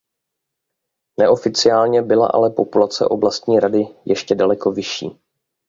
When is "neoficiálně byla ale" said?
1.19-2.49